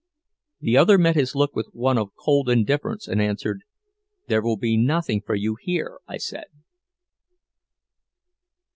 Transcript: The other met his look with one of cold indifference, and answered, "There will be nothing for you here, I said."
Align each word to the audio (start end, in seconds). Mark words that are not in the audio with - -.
The 0.59 0.77
other 0.77 0.97
met 0.97 1.15
his 1.15 1.35
look 1.35 1.55
with 1.55 1.67
one 1.73 1.99
of 1.99 2.15
cold 2.15 2.49
indifference, 2.49 3.07
and 3.07 3.21
answered, 3.21 3.61
"There 4.29 4.41
will 4.41 4.57
be 4.57 4.75
nothing 4.75 5.21
for 5.21 5.35
you 5.35 5.57
here, 5.61 5.99
I 6.07 6.17
said." 6.17 6.47